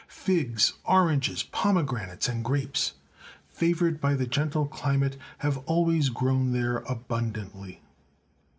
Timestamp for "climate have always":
4.65-6.09